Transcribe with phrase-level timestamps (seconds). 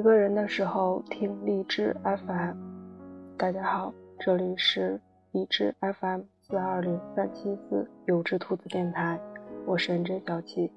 [0.00, 2.56] 一个人的时候听励志 FM。
[3.36, 4.98] 大家好，这里是
[5.32, 9.20] 励志 FM 四二零三七四有只兔子电台，
[9.66, 10.72] 我是认真小七。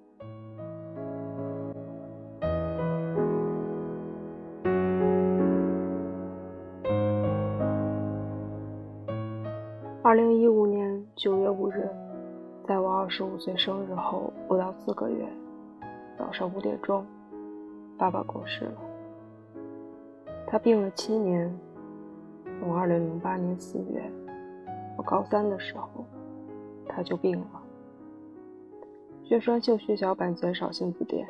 [10.04, 11.90] 二零一五年九月五日，
[12.68, 15.26] 在我二十五岁生日后不到四个月，
[16.20, 17.06] 早上五点钟，
[17.98, 18.93] 爸爸过世了。
[20.54, 21.52] 他病了七年，
[22.60, 24.04] 从二零零八年四月，
[24.96, 26.06] 我高三的时候，
[26.88, 27.48] 他就病了。
[29.24, 31.26] 血栓性血小板减少性紫癜，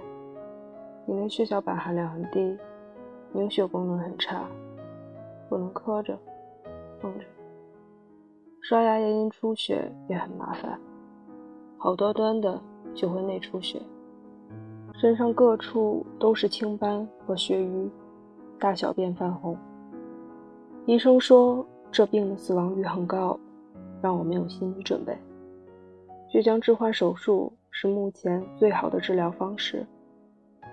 [1.07, 2.57] 因为血小板含量很低，
[3.31, 4.43] 凝血功能很差，
[5.47, 6.19] 不能磕着、
[6.99, 7.23] 碰着，
[8.59, 10.77] 刷牙也因出血也很麻烦，
[11.77, 12.61] 好端端的
[12.93, 13.81] 就会内出血，
[14.95, 17.89] 身上各处都是青斑和血瘀。
[18.63, 19.57] 大小便泛红，
[20.85, 23.37] 医生说这病的死亡率很高，
[24.01, 25.13] 让我没有心理准备。
[26.29, 29.85] 血浆置换手术是目前最好的治疗方式，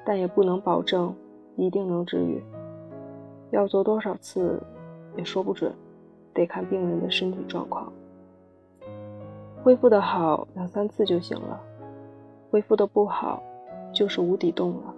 [0.07, 1.13] 但也不能保证
[1.57, 2.41] 一定能治愈。
[3.51, 4.63] 要做多少次
[5.17, 5.75] 也说不准，
[6.33, 7.93] 得看病人的身体状况。
[9.65, 11.59] 恢复的好，两三次就行了；
[12.53, 13.43] 恢复的不好，
[13.93, 14.95] 就是无底洞了。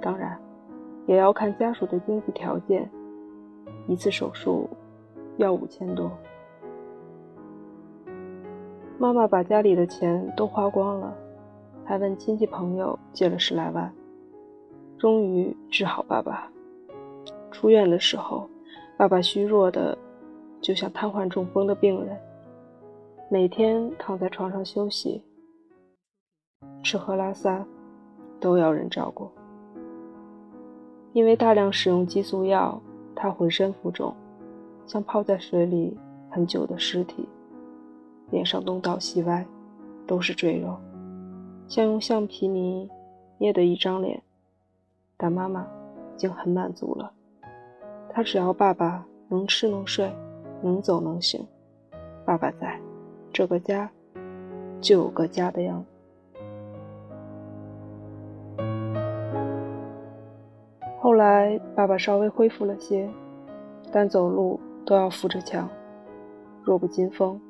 [0.00, 0.36] 当然。
[1.06, 2.90] 也要看家属的经济条件，
[3.86, 4.68] 一次手术
[5.36, 6.10] 要五千多。
[8.98, 11.14] 妈妈把家里的钱都花光了，
[11.84, 13.92] 还问亲戚朋友借了十来万，
[14.96, 16.50] 终于治好爸爸。
[17.50, 18.48] 出院的时候，
[18.96, 19.96] 爸爸虚弱的
[20.60, 22.16] 就像瘫痪中风的病人，
[23.28, 25.22] 每天躺在床上休息，
[26.82, 27.66] 吃喝拉撒
[28.40, 29.30] 都要人照顾。
[31.14, 32.78] 因为大量使用激素药，
[33.14, 34.12] 他浑身浮肿，
[34.84, 35.96] 像泡在水里
[36.28, 37.24] 很久的尸体，
[38.30, 39.46] 脸上东倒西歪，
[40.08, 40.76] 都是赘肉，
[41.68, 42.90] 像用橡皮泥
[43.38, 44.20] 捏的一张脸。
[45.16, 45.64] 但妈妈
[46.16, 47.12] 已经很满足了，
[48.12, 50.12] 她只要爸爸能吃能睡，
[50.60, 51.46] 能走能行，
[52.24, 52.76] 爸爸在，
[53.32, 53.88] 这个家
[54.80, 55.93] 就有个家的样子。
[61.14, 63.08] 后来，爸爸稍微恢复了些，
[63.92, 65.70] 但走路都要扶着墙，
[66.64, 67.40] 弱不禁风。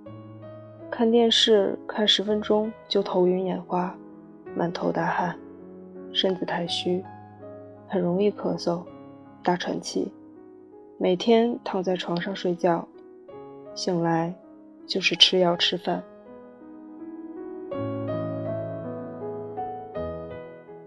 [0.91, 3.97] 看电视看十分钟就头晕眼花，
[4.55, 5.35] 满头大汗，
[6.13, 7.03] 身子太虚，
[7.89, 8.83] 很容易咳嗽、
[9.43, 10.13] 大喘气。
[10.99, 12.87] 每天躺在床上睡觉，
[13.75, 14.35] 醒来
[14.87, 16.03] 就是吃药吃饭。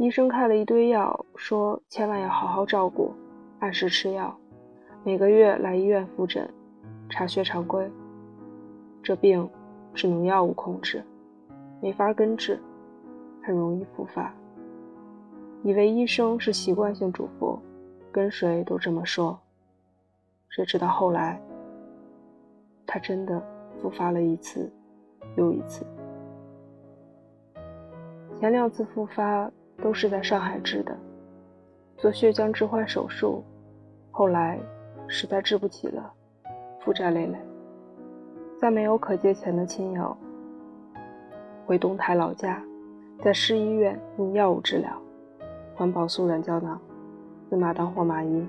[0.08, 3.12] 医生开了一堆药，说千万要好好照顾，
[3.60, 4.34] 按时吃药，
[5.04, 6.50] 每个月来医院复诊，
[7.10, 7.86] 查血常规。
[9.04, 9.50] 这病
[9.94, 11.04] 只能药物控制，
[11.82, 12.58] 没法根治，
[13.44, 14.34] 很容易复发。
[15.62, 17.60] 以为医生是习惯性嘱咐，
[18.10, 19.38] 跟谁都这么说，
[20.48, 21.38] 谁知道后来
[22.86, 23.46] 他真的
[23.82, 24.72] 复发了一次
[25.36, 25.86] 又一次。
[28.40, 29.52] 前两次复发。
[29.82, 30.98] 都是在上海治的，
[31.98, 33.44] 做血浆置换手术，
[34.12, 34.60] 后来
[35.08, 36.12] 实在治不起了，
[36.80, 37.38] 负债累累，
[38.60, 40.16] 再没有可借钱的亲友，
[41.66, 42.62] 回东台老家，
[43.24, 44.92] 在市医院用药物治疗，
[45.76, 46.80] 环保素软胶囊，
[47.50, 48.46] 死马当活马医，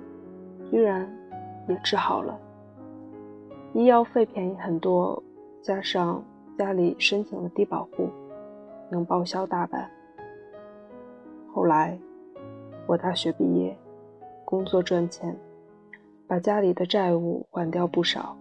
[0.71, 1.09] 居然
[1.69, 2.39] 也治好了。
[3.75, 5.22] 医药费便宜很多，
[5.62, 6.25] 加上
[6.56, 8.09] 家里申请了低保户，
[8.91, 9.89] 能报销大半。
[11.58, 11.98] 后来，
[12.86, 13.76] 我大学毕业，
[14.44, 15.36] 工作赚钱，
[16.28, 18.36] 把家里的债务还掉不少。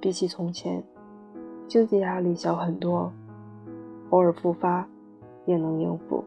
[0.00, 0.80] 比起从前，
[1.66, 3.12] 经济压力小很多，
[4.10, 4.86] 偶尔复发
[5.44, 6.24] 也能应付。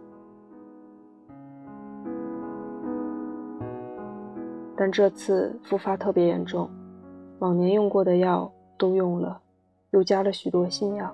[4.75, 6.69] 但这次复发特别严重，
[7.39, 9.39] 往年用过的药都用了，
[9.91, 11.09] 又加了许多新药，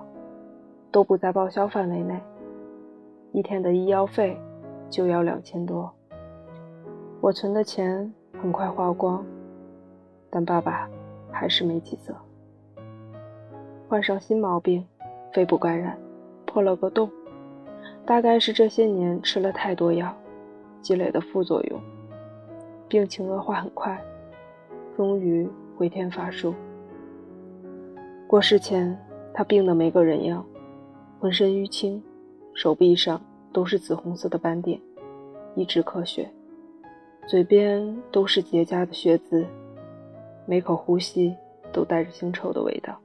[0.91, 2.19] 都不在报销范围内，
[3.33, 4.35] 一天的医药费。
[4.93, 5.91] 就要两千多，
[7.19, 9.25] 我存的钱很快花光，
[10.29, 10.87] 但爸爸
[11.31, 12.15] 还是没起色，
[13.89, 14.85] 患上新毛病，
[15.33, 15.97] 肺部感染，
[16.45, 17.09] 破了个洞，
[18.05, 20.15] 大概是这些年吃了太多药
[20.79, 21.81] 积累的副作用，
[22.87, 23.99] 病情恶化很快，
[24.95, 26.53] 终于回天乏术。
[28.27, 28.95] 过世前，
[29.33, 30.45] 他病得没个人样，
[31.19, 31.99] 浑身淤青，
[32.53, 33.19] 手臂上。
[33.53, 34.81] 都是紫红色的斑点，
[35.55, 36.29] 一直咳血，
[37.27, 39.45] 嘴边都是结痂的血渍，
[40.47, 41.33] 每口呼吸
[41.71, 42.99] 都带着腥臭的味道，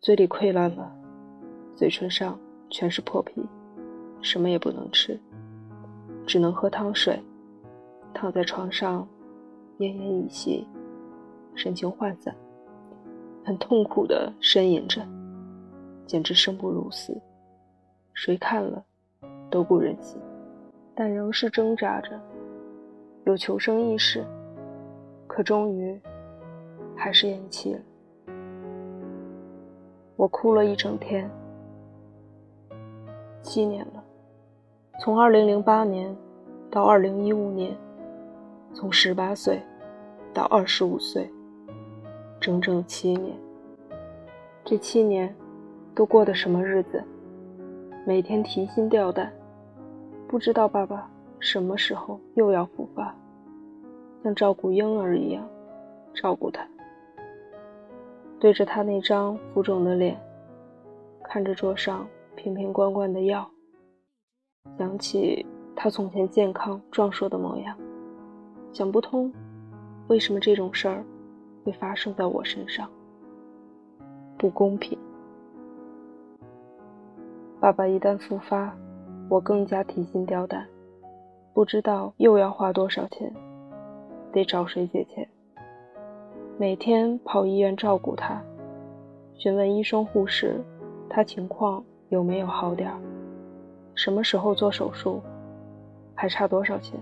[0.00, 0.92] 嘴里溃烂了，
[1.76, 2.38] 嘴唇上
[2.68, 3.40] 全是破皮，
[4.20, 5.18] 什么也不能吃，
[6.26, 7.18] 只能喝汤水，
[8.12, 9.06] 躺在床上
[9.78, 10.66] 奄奄一息，
[11.54, 12.34] 神情涣散，
[13.44, 15.00] 很痛苦地呻吟着，
[16.04, 17.16] 简直生不如死，
[18.12, 18.84] 谁看了
[19.56, 20.20] 都不忍心。
[20.94, 22.10] 但仍是挣扎着，
[23.24, 24.22] 有求生意识，
[25.26, 25.98] 可终于
[26.94, 27.80] 还是咽气了。
[30.14, 31.30] 我哭了一整天，
[33.40, 34.04] 七年了，
[35.00, 36.14] 从二零零八年
[36.70, 37.74] 到二零一五年，
[38.74, 39.62] 从十八岁
[40.34, 41.30] 到二十五岁，
[42.38, 43.34] 整整七年。
[44.62, 45.34] 这七年
[45.94, 47.02] 都过的什么日子？
[48.06, 49.32] 每天提心吊胆。
[50.28, 51.08] 不知道爸爸
[51.38, 53.14] 什么时候又要复发，
[54.24, 55.48] 像照顾婴儿一样
[56.12, 56.66] 照顾他，
[58.40, 60.20] 对着他那张浮肿的脸，
[61.22, 63.48] 看着桌上瓶瓶罐罐的药，
[64.76, 65.46] 想起
[65.76, 67.76] 他从前健康壮硕的模样，
[68.72, 69.32] 想不通
[70.08, 71.04] 为什么这种事儿
[71.64, 72.90] 会发生在我身上，
[74.36, 74.98] 不公平。
[77.60, 78.76] 爸爸一旦复发。
[79.28, 80.66] 我更加提心吊胆，
[81.52, 83.32] 不知道又要花多少钱，
[84.32, 85.28] 得找谁借钱。
[86.56, 88.40] 每天跑医院照顾他，
[89.34, 90.62] 询问医生护士，
[91.10, 92.96] 他情况有没有好点儿，
[93.96, 95.20] 什么时候做手术，
[96.14, 96.98] 还差多少钱。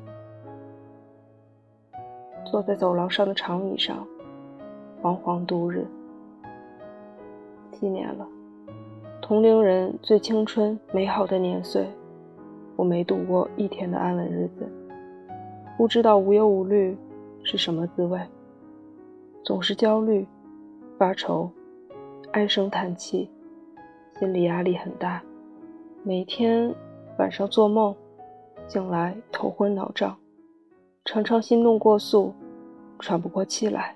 [2.46, 4.06] 坐在走廊上的长椅上，
[5.02, 5.86] 惶惶度日。
[7.70, 8.26] 七年了，
[9.20, 11.86] 同龄人最青春美好的年岁。
[12.76, 14.68] 我没度过一天的安稳日子，
[15.76, 16.96] 不知道无忧无虑
[17.42, 18.20] 是什么滋味，
[19.44, 20.26] 总是焦虑、
[20.98, 21.50] 发愁、
[22.32, 23.30] 唉声叹气，
[24.18, 25.22] 心理压力很大。
[26.02, 26.74] 每天
[27.18, 27.94] 晚上做梦，
[28.66, 30.16] 醒来头昏脑胀，
[31.04, 32.32] 常常心动过速，
[32.98, 33.94] 喘不过气来，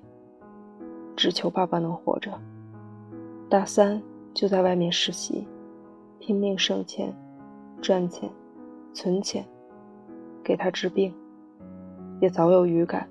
[1.17, 2.33] 只求爸爸能活着。
[3.49, 4.01] 大三
[4.35, 5.47] 就在外面实习，
[6.19, 7.13] 拼命省钱，
[7.81, 8.31] 赚钱。
[8.93, 9.45] 存钱
[10.43, 11.15] 给他治病，
[12.21, 13.09] 也早有预感，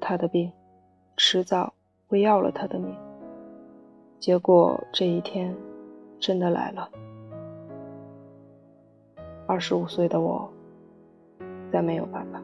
[0.00, 0.52] 他的病
[1.16, 1.72] 迟早
[2.06, 2.94] 会要了他的命。
[4.18, 5.54] 结果这一天
[6.18, 6.88] 真的来了。
[9.46, 10.48] 二十五岁的我，
[11.72, 12.42] 再没有爸爸。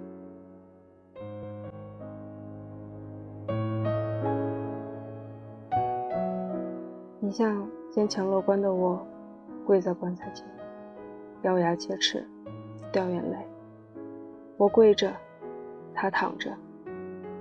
[7.21, 9.05] 你像坚强乐观的我，
[9.67, 10.47] 跪在棺材前，
[11.45, 12.23] 咬牙切齿。
[12.93, 13.37] 掉眼泪，
[14.57, 15.13] 我跪着，
[15.93, 16.51] 他躺着；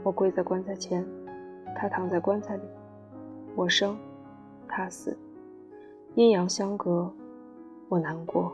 [0.02, 1.06] 我跪在棺材前，
[1.76, 2.64] 他躺在棺材里。
[3.56, 3.96] 我生，
[4.68, 5.16] 他死，
[6.16, 7.14] 阴阳相隔。
[7.88, 8.52] 我难过，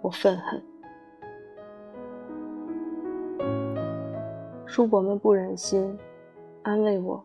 [0.00, 0.62] 我愤恨。
[4.64, 5.98] 叔伯们不忍心
[6.62, 7.20] 安慰我，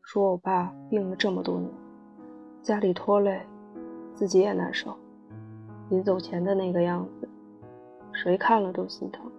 [0.00, 1.70] 说我爸病了这么多年，
[2.62, 3.42] 家里拖累，
[4.14, 4.96] 自己也难受。
[5.88, 7.28] 临走前的那个样子。
[8.12, 9.30] 谁看了都心疼，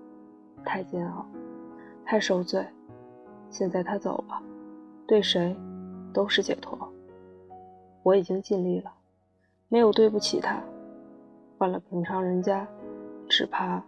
[0.64, 1.26] 太煎熬，
[2.06, 2.66] 太受罪。
[3.50, 4.42] 现在他走了，
[5.08, 5.56] 对谁
[6.14, 6.78] 都是解脱。
[8.04, 8.92] 我已经尽力了，
[9.68, 10.62] 没有对不起他。
[11.58, 12.68] 换了平常人家，
[13.28, 13.82] 只怕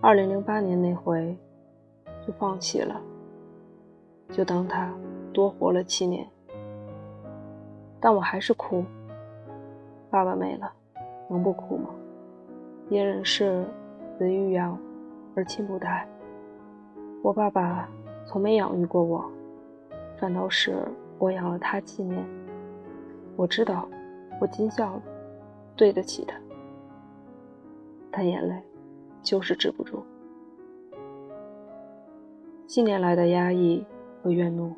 [0.00, 1.36] 2008年那回
[2.26, 3.00] 就放弃了，
[4.30, 4.94] 就当他
[5.32, 6.24] 多活了七年。
[7.98, 8.84] 但我还是哭。
[10.08, 10.72] 爸爸没了，
[11.30, 11.88] 能不哭吗？
[12.90, 13.64] 别人是。
[14.18, 14.78] 子欲养
[15.34, 16.06] 而亲不待。
[17.22, 17.88] 我爸爸
[18.26, 19.24] 从没养育过我，
[20.18, 20.76] 反倒是
[21.18, 22.22] 我养了他七年。
[23.34, 23.88] 我知道，
[24.38, 25.02] 我尽孝了，
[25.74, 26.36] 对得起他。
[28.10, 28.62] 但眼泪
[29.22, 30.02] 就是止不住，
[32.66, 33.82] 七年来的压抑
[34.22, 34.76] 和怨怒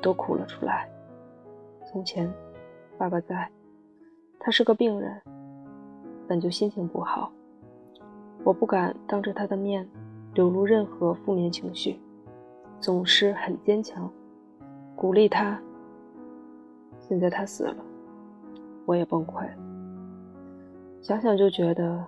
[0.00, 0.88] 都哭了出来。
[1.84, 2.32] 从前，
[2.96, 3.46] 爸爸在，
[4.38, 5.20] 他是个病人，
[6.30, 7.32] 本就心情不好。
[8.44, 9.84] 我不敢当着他的面
[10.32, 11.98] 流露任何负面情绪，
[12.78, 14.08] 总是很坚强，
[14.94, 15.60] 鼓励他。
[17.00, 17.76] 现在他死了，
[18.86, 19.56] 我也崩溃了。
[21.02, 22.06] 想想就觉得，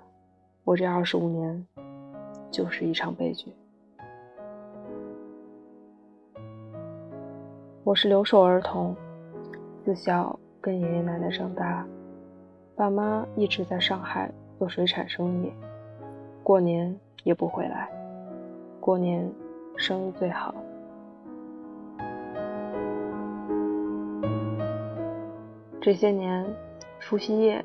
[0.62, 1.66] 我这二十五年
[2.48, 3.52] 就是一场悲剧。
[7.82, 8.94] 我是留守儿童，
[9.84, 11.84] 自小跟爷爷奶奶长大，
[12.74, 15.52] 爸妈一直在上海做水产生意。
[16.42, 17.88] 过年也不回来，
[18.80, 19.30] 过年
[19.76, 20.54] 生意最好。
[25.80, 26.46] 这些年，
[26.98, 27.64] 除夕夜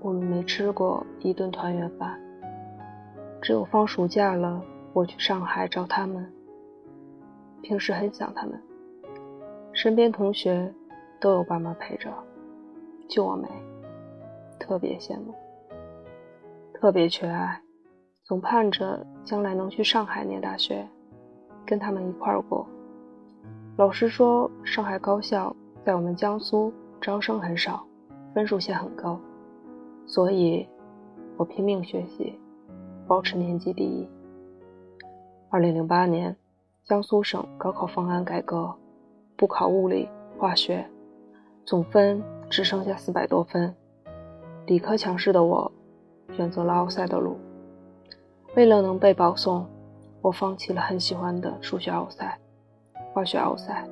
[0.00, 2.18] 我们没吃过一顿团圆饭，
[3.40, 6.30] 只有放暑假了，我去上海找他们。
[7.62, 8.60] 平时很想他们，
[9.72, 10.72] 身边同学
[11.18, 12.10] 都有爸妈陪着，
[13.08, 13.48] 就我没，
[14.70, 15.34] 特别羡慕，
[16.72, 17.60] 特别缺爱，
[18.22, 20.86] 总盼着将来能去上海念大学，
[21.66, 22.64] 跟他们一块儿过。
[23.76, 25.52] 老师说，上海高校
[25.84, 26.72] 在我们江苏。
[27.00, 27.84] 招生很少，
[28.32, 29.18] 分数线很高，
[30.06, 30.68] 所以
[31.36, 32.38] 我拼命学习，
[33.08, 34.08] 保持年级第一。
[35.48, 36.36] 二零零八年，
[36.84, 38.72] 江苏省高考方案改革，
[39.34, 40.08] 不考物理、
[40.38, 40.86] 化学，
[41.64, 43.74] 总分只剩下四百多分。
[44.66, 45.70] 理科强势的我，
[46.32, 47.36] 选择了奥赛的路。
[48.54, 49.66] 为了能被保送，
[50.22, 52.38] 我放弃了很喜欢的数学奥赛、
[53.12, 53.84] 化学奥赛，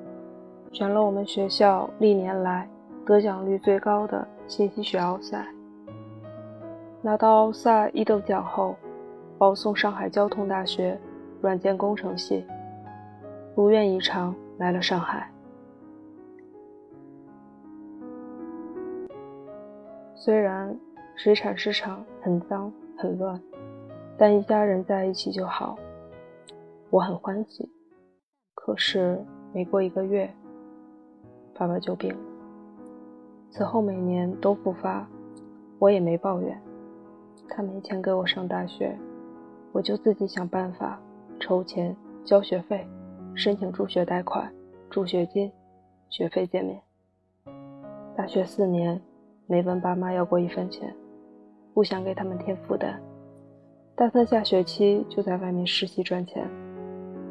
[0.72, 2.68] 选了我们学校历年来。
[3.06, 5.46] 得奖率最高的信息学奥赛，
[7.00, 8.76] 拿到奥赛一等奖后，
[9.38, 11.00] 保送上海交通大学
[11.40, 12.44] 软件工程系，
[13.54, 15.26] 如愿以偿来了上海。
[20.20, 20.76] 虽然
[21.14, 23.40] 水产市场很脏很乱，
[24.16, 25.78] 但一家人在一起就好，
[26.90, 27.70] 我很欢喜。
[28.52, 30.28] 可是没过一个月，
[31.54, 32.18] 爸爸就病了。
[33.48, 35.08] 此后每年都复发，
[35.78, 36.60] 我也没抱怨。
[37.48, 38.98] 他没钱给我上大学，
[39.70, 41.00] 我就自己想办法
[41.38, 42.84] 筹钱交学费，
[43.36, 44.52] 申请助学贷款、
[44.90, 45.50] 助学金、
[46.10, 46.82] 学费减免。
[48.16, 49.00] 大学四年
[49.48, 50.94] 没问爸妈要过一分钱，
[51.74, 53.00] 不想给他们添负担。
[53.96, 56.48] 大三下学期就在外面实习赚钱，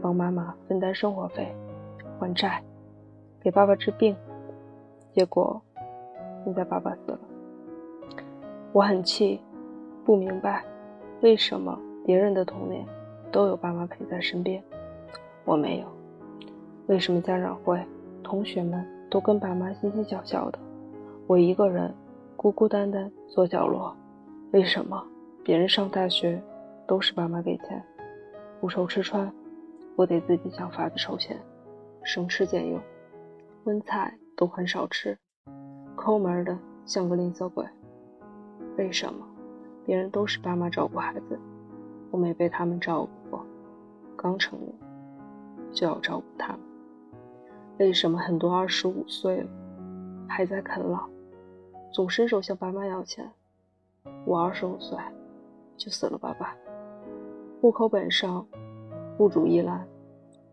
[0.02, 1.56] 帮妈妈分担生活费、
[2.20, 2.62] 还债，
[3.40, 4.14] 给爸爸治病。
[5.14, 5.62] 结果。
[6.46, 7.20] 现在爸爸死了，
[8.72, 9.42] 我很气，
[10.06, 10.64] 不明白
[11.20, 12.86] 为什么别人的童年
[13.34, 14.64] 都有爸妈陪在身边，
[15.44, 15.88] 我没有。
[16.86, 17.78] 为什么家长会
[18.24, 20.60] 同学们都跟爸妈嘻嘻笑笑的，
[21.28, 21.94] 我一个人
[22.38, 23.98] 孤孤单单坐角落？
[24.52, 25.04] 为什么
[25.44, 26.40] 别人上大学
[26.88, 27.84] 都是爸妈给钱，
[28.62, 29.34] 不愁吃穿，
[29.96, 31.36] 我得自己想法子筹钱，
[32.04, 32.80] 省吃俭用，
[33.64, 35.18] 荤菜都很少吃。
[35.96, 37.66] 抠门的像个吝啬鬼，
[38.78, 39.28] 为什么
[39.84, 41.40] 别人都是爸妈照顾孩子，
[42.12, 43.44] 我没被他们照顾过？
[44.16, 44.72] 刚成年
[45.72, 46.62] 就要照顾他们，
[47.80, 49.50] 为什么很多二十五岁了
[50.30, 51.10] 还在啃老，
[51.92, 53.30] 总伸手向爸妈要钱？
[54.26, 54.98] 我二十五岁
[55.76, 56.56] 就死了爸爸，
[57.60, 58.46] 户口本上
[59.18, 59.86] 户主一栏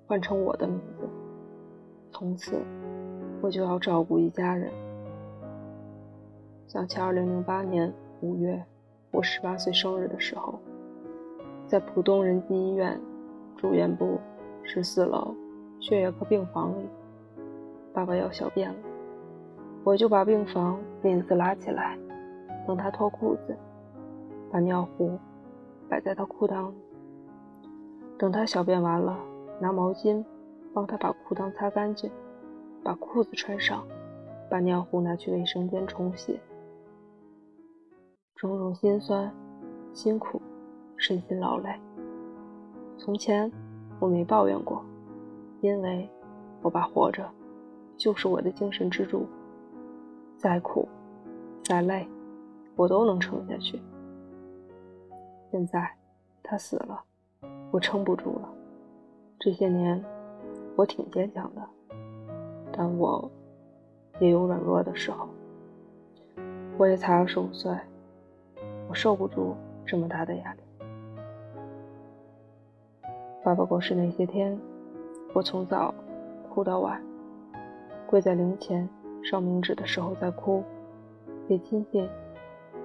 [0.06, 1.08] 换成我的名字，
[2.10, 2.60] 从此
[3.40, 4.72] 我就要照顾一家人。
[6.66, 8.64] 想起二零零八年五月，
[9.10, 10.58] 我十八岁生日的时候，
[11.66, 13.00] 在浦东仁济医院
[13.56, 14.18] 住院部
[14.62, 15.34] 十四楼
[15.78, 16.88] 血液科病房里，
[17.92, 18.76] 爸爸要小便了，
[19.84, 21.98] 我就把病房帘子拉起来，
[22.66, 23.54] 等他脱裤子，
[24.50, 25.18] 把尿壶
[25.90, 26.76] 摆在他裤裆里，
[28.16, 29.14] 等他小便完了，
[29.60, 30.24] 拿毛巾
[30.72, 32.10] 帮他把裤裆擦干净，
[32.82, 33.86] 把裤子穿上，
[34.48, 36.40] 把尿壶拿去卫生间冲洗。
[38.36, 39.30] 种种心酸、
[39.92, 40.40] 辛苦、
[40.96, 41.68] 身心劳累。
[42.96, 43.52] 从前
[44.00, 44.82] 我没抱怨过，
[45.60, 46.08] 因为
[46.62, 47.28] 我爸活着
[47.98, 49.26] 就是我的精神支柱。
[50.44, 50.86] 再苦、
[51.62, 52.06] 再累，
[52.76, 53.80] 我都能撑下去。
[55.50, 55.90] 现在
[56.42, 57.02] 他死了，
[57.70, 58.48] 我撑不住了。
[59.40, 60.04] 这些年
[60.76, 61.62] 我挺坚强的，
[62.70, 63.26] 但我
[64.20, 65.26] 也有软弱的时候。
[66.76, 67.74] 我也才二十五岁。
[68.86, 70.60] 我受不住这么大的压力。
[73.42, 74.60] 爸爸过世那些天，
[75.32, 75.94] 我从早
[76.50, 77.02] 哭到晚，
[78.06, 78.86] 跪在灵前
[79.24, 80.62] 烧冥纸的时候在哭，
[81.48, 82.06] 给亲戚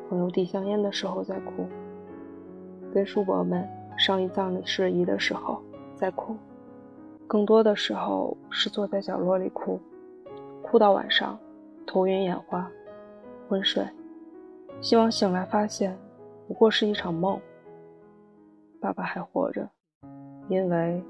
[0.10, 1.68] 朋友递香烟的时候在哭，
[2.94, 3.68] 跟叔伯们
[3.98, 5.62] 商议葬礼事宜的时候
[5.96, 6.36] 在哭，
[7.28, 9.80] 更多的时候是坐在角落里哭，
[10.64, 11.38] 哭到晚上
[11.86, 12.72] 头晕眼花，
[13.50, 13.86] 昏睡。
[14.80, 15.98] 希望醒来发现，
[16.48, 17.38] 不过是一场梦。
[18.80, 19.68] 爸爸还活着，
[20.48, 21.04] 因为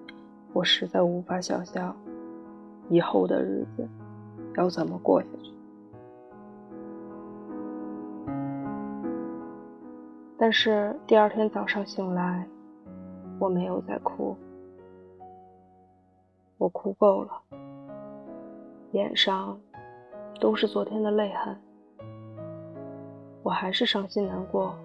[0.54, 1.96] 我实在无法想象
[2.90, 3.88] 以后的日子
[4.60, 5.54] 要怎么过下去。
[10.38, 12.46] 但是第二天早上醒来，
[13.40, 14.36] 我没有再哭，
[16.58, 17.32] 我哭够了，
[18.92, 19.58] 脸上
[20.42, 21.56] 都是昨天的泪痕。
[23.44, 24.76] 我还是伤心难过，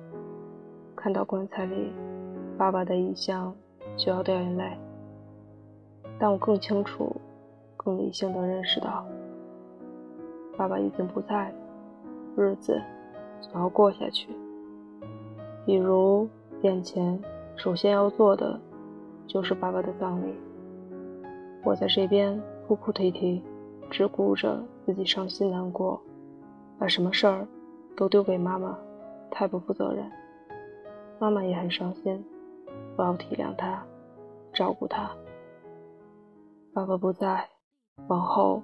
[0.95, 1.93] 看到棺材里
[2.57, 3.53] 爸爸的遗像
[3.97, 4.79] 就要掉眼泪。
[6.17, 7.13] 但我更清楚、
[7.77, 9.05] 更理性的认识到，
[10.57, 11.55] 爸爸已经不在了，
[12.37, 12.81] 日子
[13.41, 14.29] 总要过下去。
[15.67, 16.29] 比如
[16.63, 17.19] 眼前
[17.57, 18.61] 首先要做的
[19.27, 20.35] 就是爸爸的葬礼。
[21.65, 23.43] 我在这边哭哭啼啼，
[23.91, 26.01] 只顾着自己伤心难过，
[26.79, 27.47] 把什么事儿
[27.97, 28.79] 都丢给妈妈，
[29.31, 30.05] 太不负责任。
[31.19, 32.23] 妈妈也很伤心，
[32.97, 33.83] 我要体谅她，
[34.53, 35.11] 照顾她。
[36.75, 37.49] 爸爸不在，
[38.09, 38.63] 往后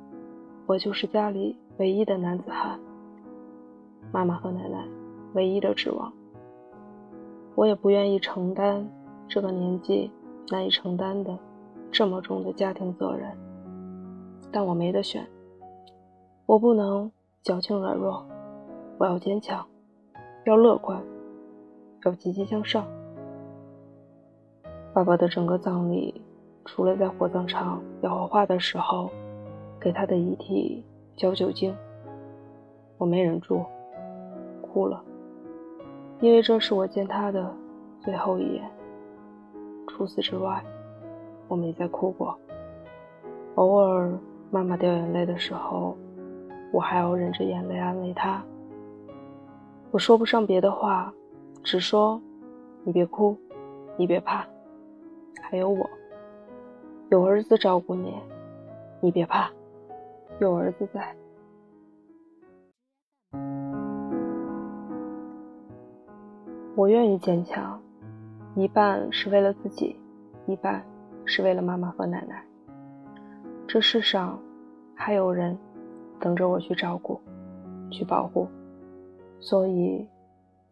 [0.67, 2.79] 我就是家里唯一的男子汉，
[4.13, 4.87] 妈妈和奶奶
[5.33, 6.13] 唯一的指望。
[7.55, 8.87] 我也不愿意承担
[9.27, 10.11] 这个年纪
[10.51, 11.37] 难以承担的。
[11.91, 13.33] 这么重的家庭责任，
[14.53, 15.27] 但我没得选。
[16.45, 17.11] 我不能
[17.43, 18.25] 矫情软弱，
[18.99, 19.67] 我要坚强，
[20.45, 21.03] 要乐观，
[22.05, 22.87] 要积极向上。
[24.93, 26.23] 爸爸的整个葬礼，
[26.67, 29.11] 除了在火葬场要火化的时候
[29.81, 30.85] 给他的遗体
[31.21, 31.77] 浇酒精，
[32.97, 33.63] 我没忍住，
[34.63, 35.05] 哭了，
[36.19, 37.55] 因为这是我见他的
[38.01, 38.65] 最后一眼。
[39.87, 40.65] 除此之外。
[41.47, 42.39] 我没再哭过，
[43.57, 44.09] 偶尔
[44.53, 45.97] 妈妈掉眼泪的时候，
[46.73, 48.41] 我还要忍着眼泪安慰她。
[49.91, 51.13] 我说不上别的话，
[51.65, 52.23] 只说
[52.85, 53.37] 你别哭，
[53.97, 54.47] 你别怕，
[55.43, 55.91] 还有我，
[57.09, 58.15] 有儿子照顾你，
[59.01, 59.51] 你别怕，
[60.41, 61.15] 有儿子在。
[66.75, 67.81] 我愿意坚强，
[68.55, 69.97] 一半是为了自己，
[70.47, 70.85] 一半。
[71.27, 72.45] 是为了妈妈和奶奶。
[73.69, 74.37] 这世上
[74.97, 75.57] 还有人
[76.19, 77.21] 等着我去照顾、
[77.89, 78.49] 去保护，
[79.39, 80.05] 所以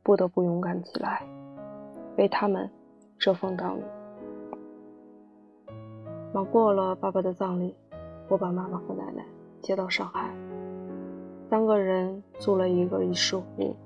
[0.03, 1.23] 不得不勇敢起来，
[2.17, 2.69] 为他们
[3.19, 3.83] 遮风挡雨。
[6.35, 7.73] 忙过了爸爸的葬礼，
[8.29, 9.25] 我把妈妈和奶奶
[9.61, 10.31] 接到上海，
[11.51, 13.77] 三个人租了一个一室户。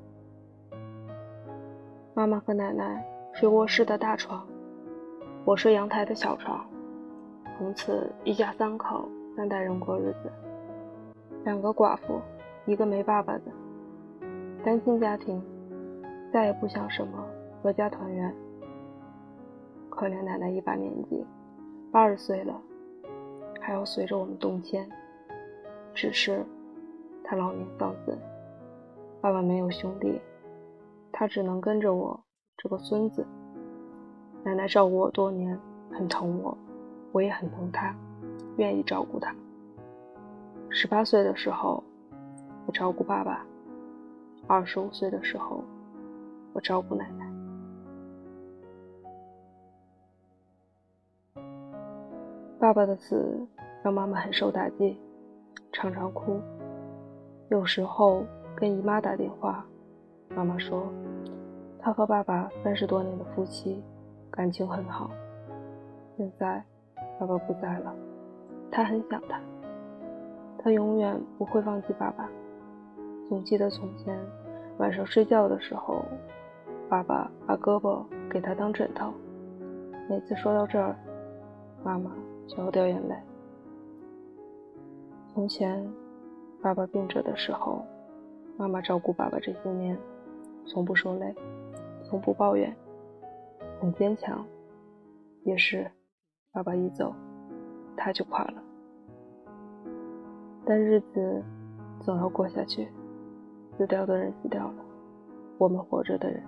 [2.15, 4.47] 妈妈和奶奶睡卧室的大床。
[5.45, 6.65] 我睡阳台的小床，
[7.59, 10.31] 从此一家三口三代人过日子。
[11.45, 12.21] 两个寡妇，
[12.65, 13.43] 一个没爸爸的
[14.65, 15.43] 单亲家庭，
[16.33, 17.25] 再也不想什么
[17.65, 18.33] 阖家团圆。
[19.91, 21.27] 可怜奶奶一把年纪，
[21.91, 22.55] 八十岁了，
[23.61, 24.89] 还要随着我们动迁。
[25.95, 26.45] 只是
[27.23, 28.19] 他老年丧子，
[29.21, 30.21] 爸爸没有兄弟，
[31.13, 32.19] 他只能跟着我
[32.57, 33.27] 这个孙子。
[34.45, 35.59] 奶奶照顾我多年，
[35.93, 36.57] 很疼我，
[37.13, 37.95] 我也很疼她，
[38.57, 39.33] 愿意照顾她。
[40.69, 41.85] 十八岁的时候，
[42.67, 43.47] 我照顾爸爸；
[44.49, 45.63] 二十五岁的时候，
[46.55, 47.31] 我照顾奶奶。
[52.59, 53.47] 爸爸的死
[53.85, 54.99] 让妈妈很受打击，
[55.73, 56.41] 常常哭。
[57.49, 59.65] 有时候跟姨妈打电话，
[60.35, 60.87] 妈妈说，
[61.79, 63.83] 她和爸爸三十多年的夫妻。
[64.31, 65.11] 感情很好，
[66.17, 66.65] 现在
[67.21, 67.95] 爸爸不在了，
[68.71, 69.39] 他很想他，
[70.57, 72.27] 他永远不会忘记爸爸。
[73.29, 74.19] 总记得从前
[74.79, 76.03] 晚上睡觉的时候，
[76.89, 79.13] 爸爸把胳膊给他当枕头。
[80.09, 80.97] 每次说到这儿，
[81.85, 82.11] 妈妈
[82.49, 83.15] 就要掉眼泪。
[85.35, 85.83] 从前
[86.61, 87.83] 爸爸病着的时候，
[88.59, 89.99] 妈妈照顾爸爸这些年，
[90.67, 91.35] 从不说累，
[92.05, 92.75] 从不抱怨。
[93.81, 94.45] 很坚强，
[95.45, 95.91] 也是，
[96.53, 97.15] 爸爸一走，
[97.97, 98.63] 他就垮了。
[100.67, 101.43] 但日子
[102.01, 102.87] 总要过下去，
[103.77, 104.85] 死掉的人死掉了，
[105.57, 106.43] 我们活着的人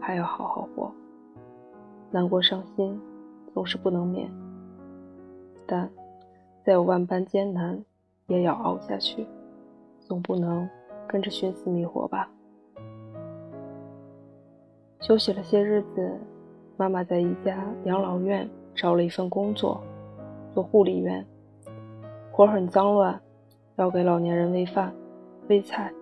[0.00, 0.90] 还要好好活。
[2.12, 2.98] 难过伤心
[3.52, 4.30] 总是不能免，
[5.66, 5.90] 但
[6.64, 7.84] 在有万般艰难，
[8.30, 9.26] 也要熬下去，
[10.00, 10.66] 总不能
[11.06, 12.30] 跟着寻死觅活吧。
[15.00, 16.18] 休息了些日子。
[16.76, 19.82] 妈妈在一家养老院找了一份工作，
[20.54, 21.22] 做护理员，
[22.32, 23.20] 活很脏乱，
[23.76, 24.90] 要给老年人喂饭、
[25.48, 25.92] 喂菜、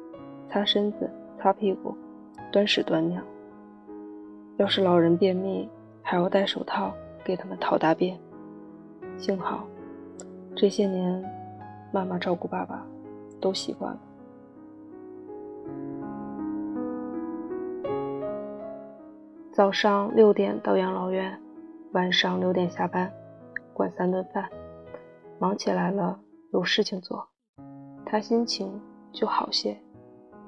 [0.48, 1.92] 擦身子、擦屁股、
[2.52, 3.20] 端屎端尿。
[4.56, 5.68] 要是老人便秘，
[6.00, 8.16] 还要戴手套给他们掏大便。
[9.16, 9.64] 幸好
[10.54, 11.20] 这些年
[11.98, 12.86] 妈妈照顾爸爸
[13.40, 14.00] 都习惯了。
[19.50, 21.36] 早上六点到养老院，
[21.90, 23.12] 晚上六点下班，
[23.74, 24.48] 管三顿饭。
[25.40, 26.16] 忙起来了，
[26.52, 27.26] 有事情做，
[28.06, 28.80] 他心情
[29.10, 29.76] 就好些，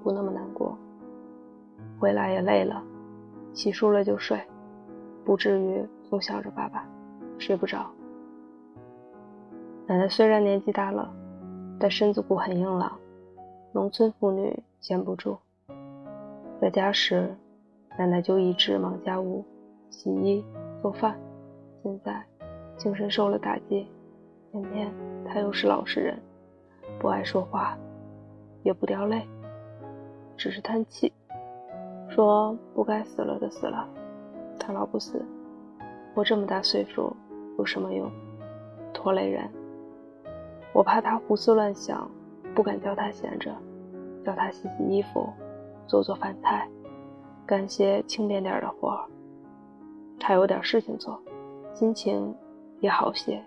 [0.04, 0.78] 不那么难过。
[1.98, 2.80] 回来也累了，
[3.52, 4.40] 洗漱了就睡，
[5.24, 6.86] 不至于总想着爸爸，
[7.38, 7.90] 睡不着。
[9.88, 11.12] 奶奶虽然年纪大了，
[11.80, 12.92] 但身子骨很硬朗，
[13.72, 15.38] 农村妇女闲不住。
[16.60, 17.34] 在家时，
[17.98, 19.42] 奶奶就一直忙家务、
[19.88, 20.44] 洗衣、
[20.82, 21.18] 做饭。
[21.82, 22.22] 现在
[22.76, 23.88] 精神受了打击。
[24.52, 24.92] 偏偏
[25.24, 26.20] 他又是老实人，
[26.98, 27.78] 不爱说话，
[28.62, 29.26] 也不掉泪，
[30.36, 31.10] 只是叹气，
[32.10, 33.88] 说不该死了的死了，
[34.58, 35.24] 他老不死，
[36.14, 37.16] 活这么大岁数
[37.58, 38.10] 有什么用？
[38.92, 39.48] 拖累人。
[40.72, 42.08] 我怕他胡思乱想，
[42.54, 43.54] 不敢叫他闲着，
[44.24, 45.28] 叫他洗洗衣服，
[45.86, 46.68] 做做饭菜，
[47.44, 49.04] 干些轻便点的活儿。
[50.18, 51.20] 他有点事情做，
[51.74, 52.34] 心情
[52.80, 53.42] 也好些。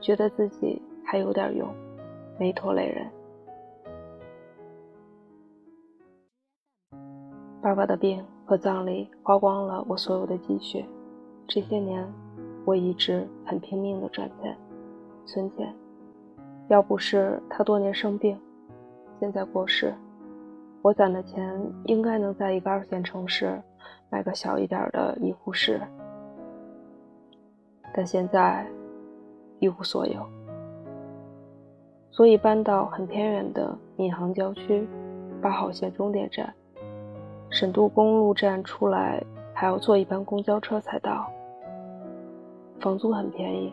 [0.00, 1.68] 觉得自己还有点用，
[2.38, 3.10] 没拖累人。
[7.60, 10.84] 爸爸的病和葬礼花光了我所有的积蓄，
[11.46, 12.04] 这些年
[12.64, 14.56] 我一直很拼命的赚钱、
[15.24, 15.72] 存钱。
[16.72, 18.34] 要不是他多年生病，
[19.20, 19.92] 现在过世，
[20.80, 21.54] 我攒的钱
[21.84, 23.60] 应该能在一个二线城市
[24.08, 25.78] 买个小一点的医护室，
[27.94, 28.66] 但现在。
[29.60, 30.20] 一无所有，
[32.10, 34.88] 所以搬到很偏远的闵行郊区
[35.40, 36.52] 八号线终点站，
[37.48, 39.22] 沈渡公路站出来
[39.54, 41.30] 还要坐一班公交车才到。
[42.80, 43.72] 房租很便宜，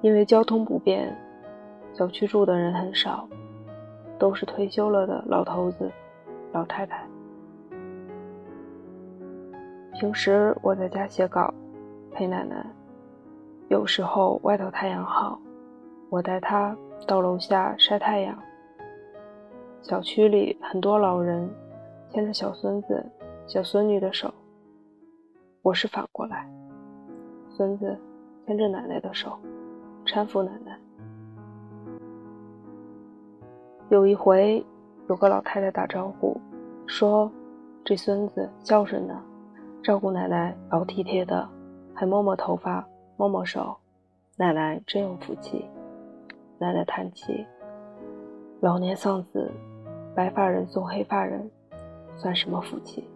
[0.00, 1.14] 因为交通不便，
[1.96, 3.26] 小区住的人很少，
[4.18, 5.90] 都是退休了的老头子、
[6.52, 7.02] 老太太。
[9.94, 11.52] 平时我在家写稿，
[12.12, 12.66] 陪奶奶。
[13.68, 15.40] 有时候外头太阳好，
[16.10, 18.38] 我带他到楼下晒太阳。
[19.80, 21.48] 小区里很多老人
[22.10, 23.10] 牵着小孙子、
[23.46, 24.30] 小孙女的手，
[25.62, 26.46] 我是反过来，
[27.48, 27.98] 孙子
[28.46, 29.38] 牵着奶奶的手，
[30.04, 30.75] 搀扶奶奶。
[33.88, 34.64] 有一回，
[35.08, 36.40] 有个老太太打招呼，
[36.86, 37.30] 说
[37.84, 39.22] ：“这孙子孝顺呢，
[39.80, 41.48] 照顾奶奶老体贴的，
[41.94, 42.84] 还摸摸头发。”
[43.18, 43.74] 摸摸手，
[44.36, 45.64] 奶奶真有福气。
[46.58, 47.46] 奶奶叹气
[48.60, 49.50] ：“老年丧子，
[50.14, 51.50] 白发人送黑发人，
[52.16, 53.08] 算什么福气？”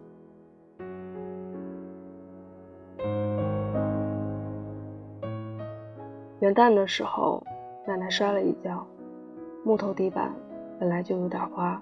[6.39, 7.45] 元旦的时候，
[7.85, 8.83] 奶奶摔了一跤，
[9.63, 10.33] 木头地板
[10.81, 11.79] 本来就有点滑，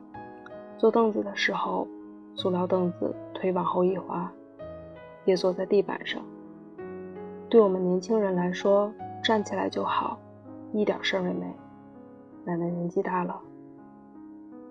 [0.77, 1.87] 坐凳子的时候，
[2.35, 4.29] 塑料凳子腿往后一滑，
[5.23, 6.21] 跌坐在地板上。
[7.49, 8.91] 对我们年轻人来说，
[9.23, 10.19] 站起来就好，
[10.73, 11.45] 一点事儿也没。
[12.43, 13.39] 奶奶年纪大了，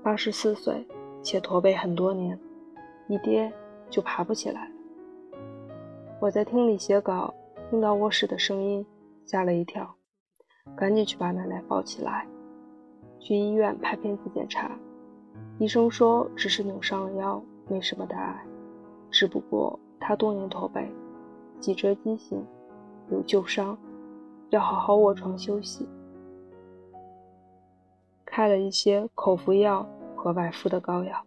[0.03, 0.87] 八十四岁，
[1.23, 2.39] 且驼背很多年，
[3.07, 3.51] 一跌
[3.89, 4.71] 就爬不起来。
[6.21, 7.33] 我在厅里写稿，
[7.71, 8.85] 听到卧室的声音，
[9.25, 9.89] 吓了一跳，
[10.77, 12.27] 赶紧去把奶奶抱起来，
[13.19, 14.71] 去医院拍片子检查。
[15.59, 18.45] 医生说只是扭伤了腰，没什么大碍，
[19.11, 20.89] 只不过她多年驼背，
[21.61, 22.45] 脊椎畸形。
[23.11, 23.75] 有旧伤，
[24.51, 25.89] 要好好卧床休息。
[28.27, 31.25] 开了一些口服药和外敷的膏药。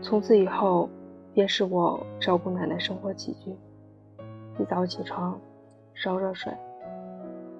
[0.00, 0.88] 从此以后，
[1.34, 3.54] 便是我照顾奶奶生活起居。
[4.58, 5.38] 一早起床，
[5.94, 6.52] 烧热水，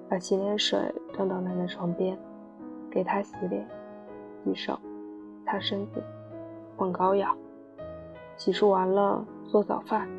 [0.09, 0.79] 把洗脸水
[1.13, 2.17] 端到奶奶床边，
[2.89, 3.67] 给她洗脸、
[4.43, 4.77] 洗手、
[5.45, 6.01] 擦身子。
[6.77, 7.33] 换膏药，
[8.35, 10.09] 洗漱完了做早饭，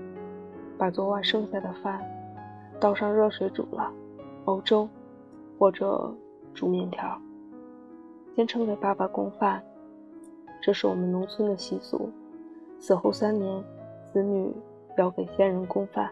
[0.79, 2.03] 把昨晚剩下的饭
[2.81, 3.93] 倒上热水煮了，
[4.47, 4.89] 熬粥
[5.59, 6.11] 或者
[6.55, 7.19] 煮面条，
[8.35, 9.63] 先称给爸爸供饭。
[10.63, 12.11] 这是我们农村的习俗，
[12.79, 13.63] 死后三年，
[14.13, 14.51] 子女
[14.97, 16.11] 要给先人供饭，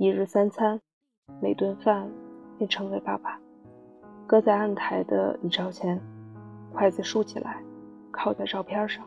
[0.00, 0.80] 一日三餐，
[1.42, 2.10] 每顿饭
[2.56, 3.38] 便盛给爸爸，
[4.26, 6.00] 搁在案台的一照前，
[6.72, 7.62] 筷子竖起来，
[8.10, 9.04] 靠在照片上。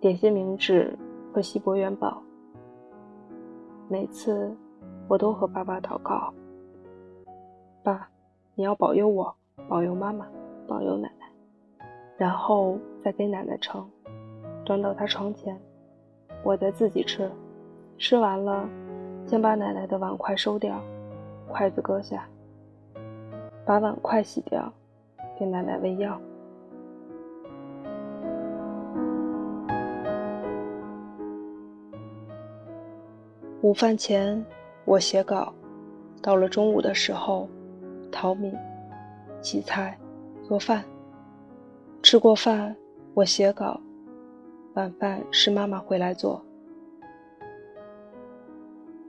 [0.00, 0.98] 点些冥纸
[1.30, 2.22] 和锡箔元宝。
[3.86, 4.50] 每次
[5.06, 6.32] 我都和爸爸祷告
[7.84, 8.08] ：“爸，
[8.54, 9.30] 你要保佑我，
[9.68, 10.26] 保佑妈妈，
[10.66, 11.26] 保佑奶奶。”
[12.16, 13.86] 然后再给奶奶盛，
[14.64, 15.60] 端到她床前，
[16.42, 17.30] 我再自己吃。
[17.98, 18.66] 吃完了，
[19.30, 20.82] 先把奶奶的碗筷收掉，
[21.46, 22.28] 筷子搁下，
[23.64, 24.72] 把碗筷洗掉，
[25.38, 26.20] 给奶奶喂药。
[33.62, 34.44] 午饭前
[34.84, 35.54] 我写稿，
[36.20, 37.48] 到了中午的时候，
[38.10, 38.52] 淘米、
[39.40, 39.96] 洗菜、
[40.42, 40.82] 做饭。
[42.02, 42.74] 吃过饭，
[43.14, 43.80] 我写稿，
[44.74, 46.44] 晚饭是妈妈回来做。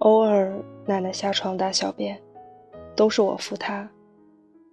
[0.02, 0.52] 偶尔
[0.88, 2.20] 奶奶下床大小便，
[2.96, 3.88] 都是我扶她，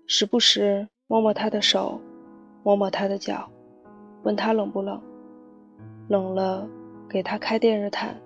[0.07, 2.01] 时不时摸摸她的手，
[2.62, 3.47] 摸摸她的脚，
[4.23, 4.99] 问她冷不冷，
[6.09, 6.67] 冷了
[7.11, 8.17] 给她开电热毯。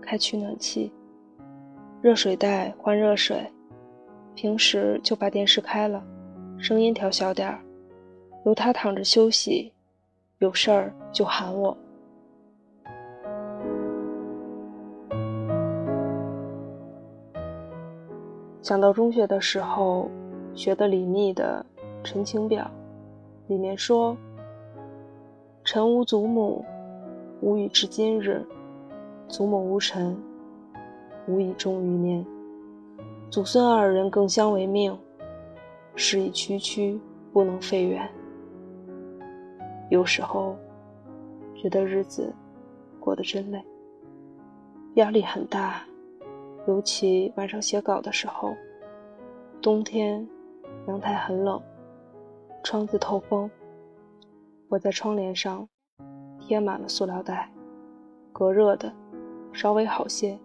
[0.00, 0.92] 开取暖器，
[2.00, 3.44] 热水袋换热水。
[4.34, 6.02] 平时就把电视开了，
[6.58, 7.60] 声音调小点儿，
[8.44, 9.72] 由她躺着休息。
[10.38, 11.76] 有事儿就喊我。
[18.62, 20.08] 想到中学的时候
[20.54, 21.66] 学的李密的
[22.04, 22.64] 《陈情表》，
[23.48, 24.16] 里面说
[25.64, 26.64] ：“臣无祖母，
[27.40, 28.42] 无以至今日。”
[29.28, 30.16] 祖母无臣，
[31.26, 32.22] 无以终余年；
[33.30, 34.96] 祖孙二人更相为命，
[35.96, 37.00] 是以区区
[37.32, 38.06] 不能废远。
[39.88, 40.54] 有时候
[41.54, 42.30] 觉得日子
[43.00, 43.64] 过得真累，
[44.94, 45.82] 压力很大，
[46.66, 48.54] 尤其晚上写稿的时候。
[49.60, 50.28] 冬天
[50.88, 51.62] 阳台很冷，
[52.64, 53.48] 窗子透风，
[54.68, 55.68] 我在窗帘上
[56.40, 57.48] 贴满了塑料袋，
[58.32, 58.92] 隔热的。
[59.52, 60.36] 稍微好些，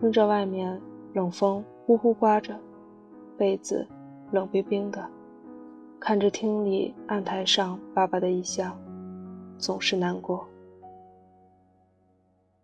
[0.00, 0.80] 听着外面
[1.12, 2.58] 冷风呼呼刮着，
[3.36, 3.86] 被子
[4.32, 5.06] 冷冰冰的，
[6.00, 8.76] 看着厅里案台上爸爸的遗像，
[9.58, 10.44] 总是难过。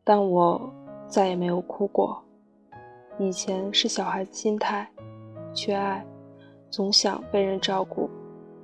[0.02, 0.72] 但我
[1.06, 2.23] 再也没有哭过。
[3.18, 4.88] 以前是小孩子心态，
[5.54, 6.04] 缺爱，
[6.68, 8.08] 总想被人照顾；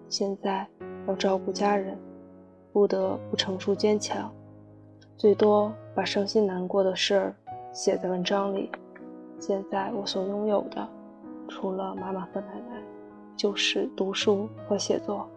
[0.09, 0.67] 现在
[1.07, 1.97] 要照顾家人，
[2.73, 4.31] 不得不成熟坚强。
[5.17, 7.35] 最多把伤心难过的事儿
[7.73, 8.71] 写在文章里。
[9.39, 10.87] 现在我所拥有的，
[11.49, 12.83] 除了妈妈和奶奶，
[13.37, 15.29] 就是读书和写作。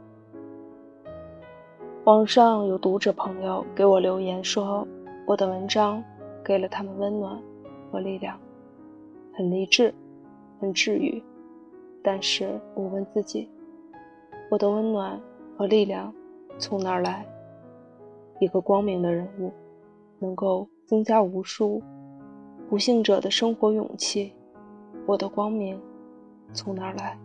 [2.06, 4.88] 网上有读者朋友给我留言说，
[5.26, 6.04] 我的文章
[6.44, 7.40] 给了他们温暖
[7.92, 8.38] 和力量，
[9.34, 9.94] 很励志，
[10.60, 11.22] 很治愈。
[12.02, 13.50] 但是我问自己，
[14.50, 15.20] 我的温暖
[15.58, 16.14] 和力量
[16.58, 17.26] 从哪儿来？
[18.40, 19.52] 一个光明的人物。
[20.20, 21.84] 能够增加无数
[22.70, 24.32] 不幸者的生活勇气。
[25.06, 25.78] 我的光明
[26.54, 27.20] 从哪儿来？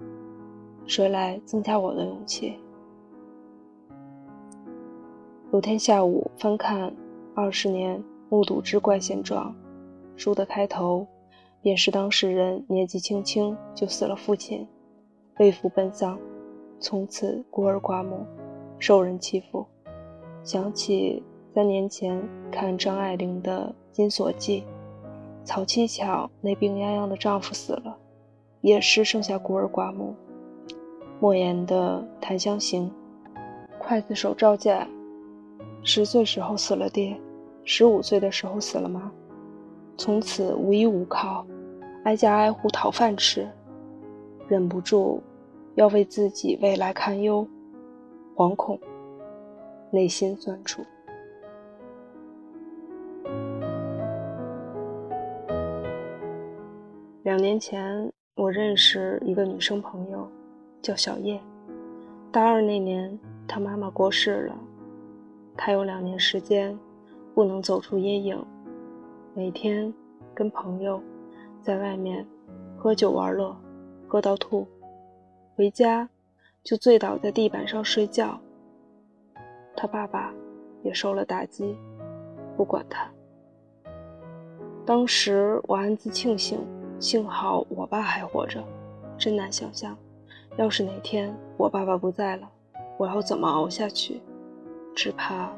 [0.85, 2.59] 谁来增加我的勇气？
[5.53, 6.90] 有天下午翻看
[7.37, 9.55] 《二十年目睹之怪现状》
[10.21, 11.07] 书的开头，
[11.62, 14.66] 便是当事人年纪轻轻就死了父亲，
[15.38, 16.18] 为父奔丧，
[16.81, 18.27] 从此孤儿寡母，
[18.79, 19.66] 受人欺负。
[20.42, 21.23] 想起。
[21.55, 24.61] 三年前看张爱玲的《金锁记》，
[25.42, 27.99] 曹七巧那病殃殃的丈夫死了，
[28.61, 30.14] 也是剩下孤儿寡母。
[31.18, 32.88] 莫言的《檀香刑》，
[33.85, 34.87] 刽子手赵家，
[35.83, 37.21] 十岁时候死了爹，
[37.64, 39.11] 十五岁的时候死了妈，
[39.98, 41.44] 从此无依无靠，
[42.04, 43.46] 挨家挨户讨饭吃，
[44.46, 45.20] 忍不住
[45.74, 47.44] 要为自己未来堪忧，
[48.37, 48.78] 惶恐，
[49.90, 50.82] 内心酸楚。
[57.24, 60.30] 两年前，我认识一个女生朋友，
[60.80, 61.40] 叫小叶。
[62.30, 64.56] 大二那年，她妈妈过世了，
[65.56, 66.78] 她有两年时间
[67.34, 68.42] 不能走出阴影，
[69.38, 69.94] 每天
[70.35, 71.01] 跟朋友
[71.62, 72.27] 在外面
[72.77, 73.57] 喝酒玩乐，
[74.09, 74.66] 喝到吐，
[75.55, 76.09] 回家
[76.64, 78.37] 就醉倒在地板上睡觉。
[79.77, 80.35] 他爸爸
[80.83, 81.79] 也受了打击，
[82.57, 83.09] 不管他。
[84.85, 86.59] 当时我暗自庆幸。
[86.98, 88.61] 幸好我爸还活着，
[89.16, 89.96] 真难想象，
[90.57, 92.51] 要是哪天我爸爸不在了，
[92.96, 94.20] 我要怎么熬下去？
[94.96, 95.48] 只怕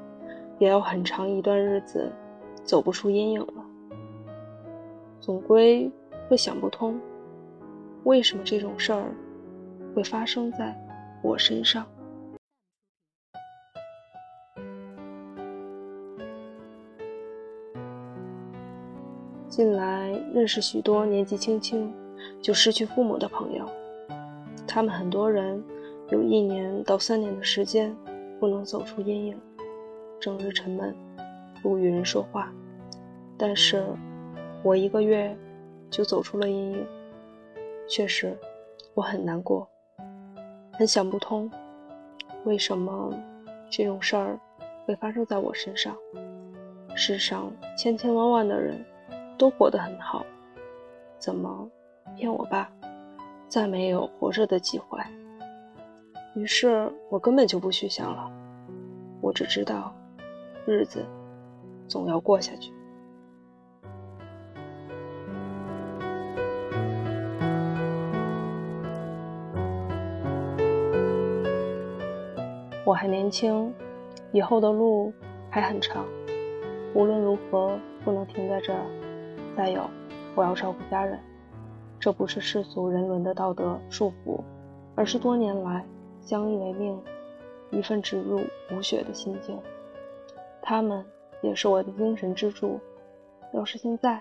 [0.58, 2.12] 也要很长一段日子，
[2.62, 3.59] 走不出阴影了。
[5.20, 5.90] 总归
[6.28, 6.98] 会想不通，
[8.04, 9.14] 为什么这种事儿
[9.94, 10.74] 会发生在
[11.22, 11.86] 我身上。
[19.48, 21.92] 近来认识许多年纪轻轻
[22.40, 23.68] 就失去父母的朋友，
[24.66, 25.62] 他们很多人
[26.10, 27.94] 有一年到三年的时间
[28.38, 29.38] 不能走出阴影，
[30.18, 30.94] 整日沉闷，
[31.62, 32.50] 不与人说话。
[33.36, 33.84] 但是，
[34.62, 35.36] 我一个月
[35.90, 36.86] 就走出了阴影。
[37.88, 38.36] 确实，
[38.94, 39.68] 我很难过，
[40.72, 41.50] 很想不通，
[42.44, 43.12] 为什么
[43.70, 44.38] 这种事儿
[44.86, 45.96] 会发生在我身上？
[46.94, 48.84] 世上千千万万的人。
[49.38, 50.22] 都活得很好，
[51.18, 51.66] 怎么
[52.14, 52.70] 骗我爸，
[53.48, 55.00] 再没有活着的机会？
[56.34, 58.30] 于是我根本就不去想了，
[59.22, 59.94] 我只知道，
[60.66, 61.06] 日子
[61.88, 62.70] 总要过下去。
[72.90, 73.72] 我还年轻，
[74.32, 75.12] 以后的路
[75.48, 76.04] 还很长。
[76.92, 78.80] 无论如何，不能停在这儿。
[79.56, 79.88] 再有，
[80.34, 81.16] 我要照顾家人，
[82.00, 84.40] 这不是世俗人伦的道德束缚，
[84.96, 85.86] 而是多年来
[86.20, 87.00] 相依为命、
[87.70, 89.56] 一份植入骨血的心境。
[90.60, 91.06] 他们
[91.42, 92.80] 也是我的精神支柱。
[93.54, 94.20] 要是现在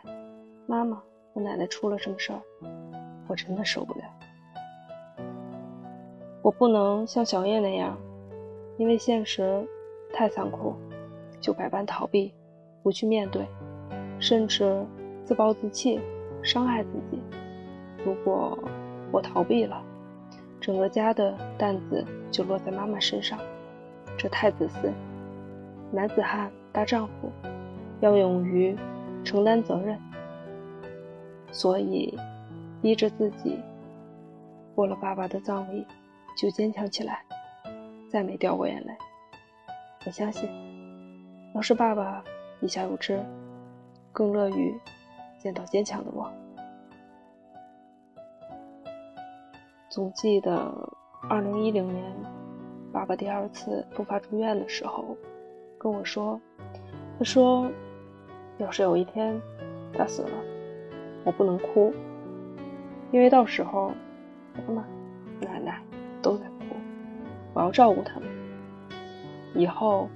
[0.68, 1.02] 妈妈
[1.34, 2.40] 和奶奶出了什么事儿，
[3.28, 4.04] 我真的受不了。
[6.44, 7.98] 我不能像小叶那样。
[8.80, 9.68] 因为现实
[10.14, 10.74] 太残酷，
[11.42, 12.34] 就百般逃避，
[12.82, 13.46] 不去面对，
[14.22, 14.86] 甚至
[15.26, 16.00] 自暴自弃，
[16.42, 17.20] 伤害自己。
[18.06, 18.58] 如果
[19.12, 19.84] 我逃避了，
[20.62, 23.38] 整个家的担子就落在妈妈身上，
[24.18, 24.90] 这太自私。
[25.92, 27.30] 男子汉大丈夫，
[28.00, 28.78] 要勇于
[29.26, 30.00] 承担责任。
[31.52, 32.18] 所以，
[32.82, 33.60] 逼着自己
[34.74, 35.86] 过了爸爸的葬礼，
[36.38, 37.26] 就坚强起来。
[38.10, 38.94] 再没掉过眼泪。
[40.06, 40.50] 我相信，
[41.54, 42.24] 要是爸爸
[42.62, 43.24] 一下有知，
[44.12, 44.78] 更乐于
[45.38, 46.32] 见到坚强的我。
[49.90, 50.72] 总记得
[51.30, 52.04] 二零一零年，
[52.92, 55.16] 爸爸第二次复发住院的时候，
[55.78, 56.40] 跟我说
[57.18, 57.70] ：“他说，
[58.58, 59.40] 要是有一天
[59.94, 60.32] 他死了，
[61.24, 61.94] 我不能哭，
[63.12, 63.92] 因为到时候
[64.68, 64.86] 妈妈、
[65.42, 65.82] 奶奶
[66.22, 66.46] 都在。”
[67.60, 68.30] 我要照顾他们，
[69.54, 70.08] 以后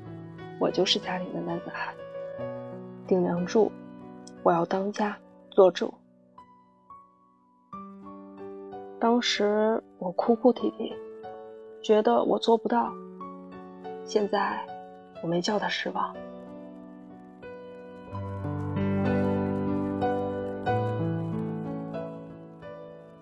[0.61, 1.93] 我就是家里的男子汉，
[3.05, 3.69] 顶梁柱，
[4.43, 5.17] 我要当家
[5.49, 5.93] 做主。
[8.97, 10.93] 当时我哭哭啼啼，
[11.81, 12.89] 觉得我做不到。
[14.05, 14.65] 现在
[15.21, 16.15] 我没叫他失望。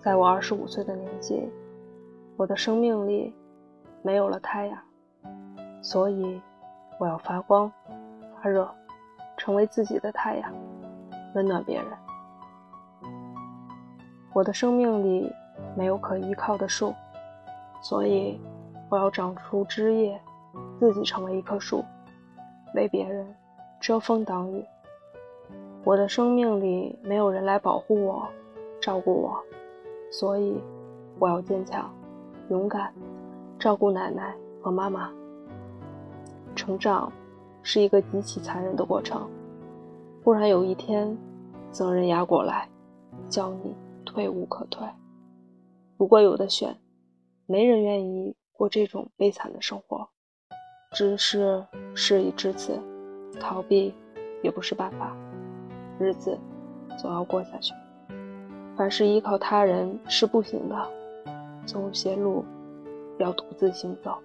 [0.00, 1.42] 在我二十五岁的年纪，
[2.36, 3.34] 我的生命力。
[4.02, 4.78] 没有了太阳，
[5.80, 6.40] 所以
[6.98, 7.72] 我要发光
[8.42, 8.68] 发热，
[9.36, 10.52] 成为自己的太阳，
[11.34, 11.86] 温暖别人。
[14.32, 15.32] 我的生命里
[15.76, 16.92] 没有可依靠的树，
[17.80, 18.40] 所以
[18.88, 20.20] 我要长出枝叶，
[20.80, 21.84] 自己成为一棵树，
[22.74, 23.26] 为别人
[23.78, 24.64] 遮风挡雨。
[25.84, 28.28] 我的生命里没有人来保护我、
[28.80, 29.40] 照顾我，
[30.10, 30.60] 所以
[31.18, 31.88] 我要坚强、
[32.48, 32.92] 勇敢。
[33.58, 35.10] 照顾奶奶和妈妈。
[36.54, 37.10] 成长
[37.62, 39.28] 是一个极其残忍的过程，
[40.22, 41.16] 忽然有一天，
[41.70, 42.68] 责任压过来，
[43.28, 44.86] 叫你退无可退。
[45.96, 46.76] 如果有的选，
[47.46, 50.08] 没人愿意过这种悲惨的生活。
[50.92, 52.78] 只是事已至此，
[53.40, 53.94] 逃避
[54.42, 55.16] 也不是办法。
[55.98, 56.38] 日子
[56.98, 57.72] 总要过下去。
[58.76, 60.90] 凡是依靠他人是不行的，
[61.64, 62.44] 总有些路。
[63.22, 64.18] 要独自行走，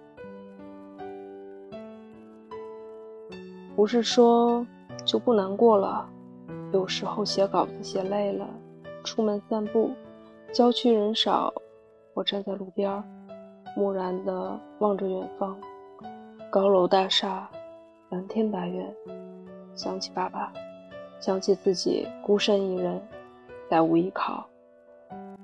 [3.76, 4.66] 不是说
[5.04, 6.08] 就不难过了。
[6.72, 8.46] 有时候写稿子写累了，
[9.04, 9.92] 出门散步，
[10.52, 11.54] 郊区人少，
[12.12, 13.02] 我站在路边，
[13.76, 15.56] 木然地望着远方，
[16.50, 17.48] 高楼大厦，
[18.10, 18.84] 蓝天白云，
[19.74, 20.52] 想起爸爸，
[21.20, 23.00] 想起自己孤身一人，
[23.70, 24.44] 再无依靠，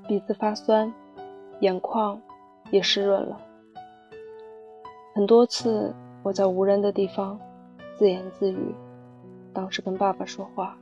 [0.09, 0.93] 鼻子发酸，
[1.61, 2.21] 眼眶。
[2.75, 3.41] 也湿润了。
[5.15, 5.95] 很多次，
[6.25, 7.39] 我在无人的地方
[7.95, 8.75] 自言自语，
[9.53, 10.77] 当时跟爸爸说话，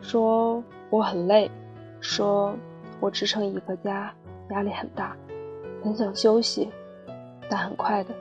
[0.00, 1.50] 说我很累，
[2.00, 2.56] 说
[2.98, 4.10] 我支撑一个家
[4.48, 5.14] 压力很大，
[5.82, 6.70] 很想休息。
[7.50, 8.14] 但很快的，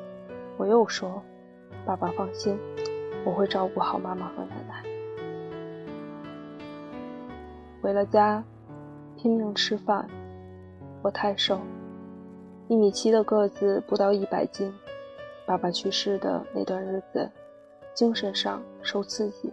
[0.58, 1.24] 我又说
[1.88, 2.60] ：“爸爸放心，
[3.26, 4.84] 我会照顾好妈妈和奶奶。”
[7.82, 8.44] 回了家，
[9.16, 10.06] 拼命吃饭。
[11.04, 11.60] 我太瘦，
[12.70, 14.74] 一米七的个子，不到一百斤。
[15.46, 17.30] 爸爸去世的那段日子，
[17.94, 19.52] 精神上受刺激，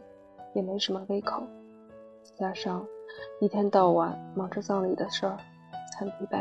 [0.54, 1.42] 也没什么胃口。
[2.38, 2.86] 加上
[3.40, 5.36] 一天到晚忙着葬礼的事儿，
[5.98, 6.40] 很疲惫。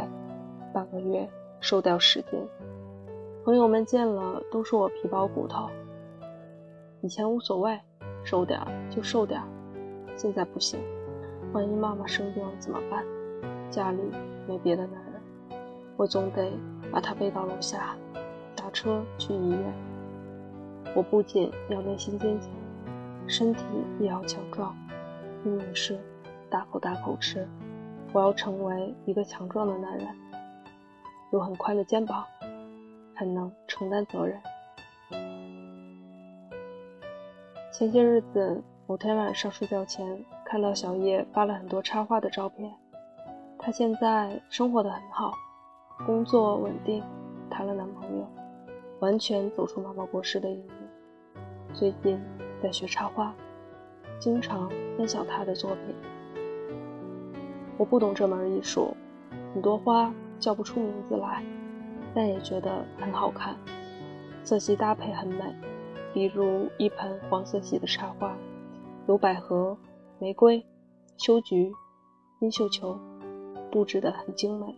[0.72, 1.28] 半个月
[1.60, 2.48] 瘦掉十斤，
[3.44, 5.68] 朋友们见了都说我皮包骨头。
[7.02, 7.80] 以前无所谓，
[8.24, 9.42] 瘦点就瘦点，
[10.16, 10.80] 现在不行，
[11.52, 13.04] 万一妈妈生病了怎么办？
[13.70, 14.02] 家里
[14.48, 15.22] 没别的男人，
[15.96, 16.52] 我总得
[16.92, 17.96] 把他背到楼下，
[18.56, 19.74] 打车去医院。
[20.96, 22.50] 我不仅要内心坚强，
[23.28, 23.64] 身体
[24.00, 24.76] 也要强壮。
[25.44, 26.00] 秘密是
[26.50, 27.48] 大口大口吃。
[28.12, 30.08] 我要成为一个强壮的男人，
[31.32, 32.26] 有很宽的肩膀，
[33.16, 34.42] 很能承担责任。
[37.72, 42.74] 前些日子，某天晚上睡觉前，看到小叶发了很多插画的照片。
[43.62, 45.34] 她现在生活的很好，
[46.06, 47.04] 工作稳定，
[47.50, 48.26] 谈了男朋友，
[49.02, 50.72] 完全走出妈妈过世的阴影。
[51.74, 52.20] 最近
[52.64, 53.36] 在学插画，
[54.18, 55.94] 经常分享她的作品。
[57.78, 58.96] 我不懂这门艺术，
[59.54, 61.44] 很多花叫不出名字来，
[62.16, 63.58] 但也觉得很好看，
[64.42, 65.44] 色系搭配很美。
[66.14, 68.34] 比如一盆黄色系的插花，
[69.06, 69.78] 有百合、
[70.18, 70.66] 玫瑰、
[71.18, 71.72] 秋菊、
[72.40, 72.98] 金绣球，
[73.72, 74.76] 布置得很精美，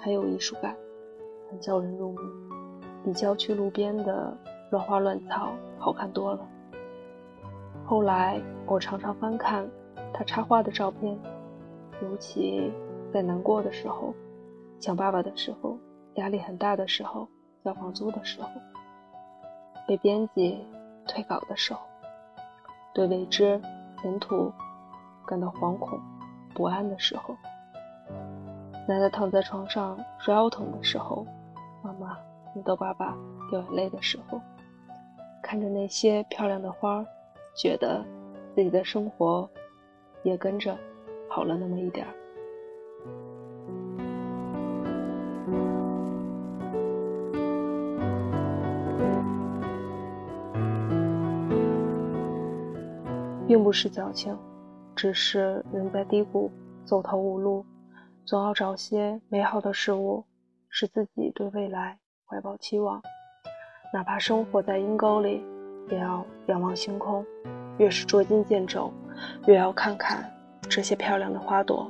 [0.00, 0.76] 很有艺术感，
[1.50, 2.18] 很叫人入迷，
[3.04, 4.36] 比郊区路边的。
[4.72, 6.40] 乱花乱草好看多了。
[7.84, 9.64] 后来我常常翻看
[10.12, 11.16] 他插画的照片，
[12.02, 12.72] 尤其
[13.14, 14.12] 在难过的时候、
[14.80, 15.78] 想爸爸的时候、
[16.14, 17.28] 压力很大的时候、
[17.64, 18.48] 交房租的时候、
[19.86, 20.58] 被编辑
[21.06, 21.80] 退稿的时候、
[22.92, 23.62] 对未知
[24.02, 24.52] 前途
[25.24, 25.96] 感到惶恐
[26.52, 27.36] 不安的时候、
[28.88, 31.26] 奶奶躺在床上说腰疼的时候、
[31.82, 32.16] 妈妈
[32.52, 33.16] 听到爸爸
[33.50, 34.40] 掉眼泪的时候。
[35.42, 37.04] 看着那些漂亮的花，
[37.56, 38.04] 觉得
[38.54, 39.48] 自己的生活
[40.24, 40.76] 也跟着
[41.28, 42.12] 好了那么一点儿，
[53.46, 54.36] 并不是矫情，
[54.96, 56.50] 只是人在低谷
[56.84, 57.64] 走投无路，
[58.26, 60.24] 总要找些美好的事物，
[60.68, 61.96] 使自己对未来
[62.26, 63.00] 怀抱期望。
[63.94, 65.44] 哪怕生活在阴沟里，
[65.88, 67.24] 也要仰望星空。
[67.78, 68.92] 越是捉襟见肘，
[69.46, 70.28] 越要看看
[70.68, 71.88] 这些漂亮的花朵。